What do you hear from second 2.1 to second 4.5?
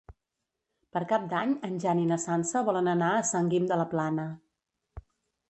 na Sança volen anar a Sant Guim de la Plana.